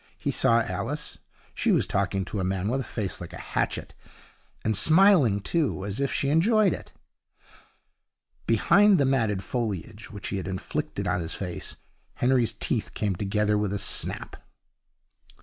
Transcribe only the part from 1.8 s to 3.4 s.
talking to a man with a face like a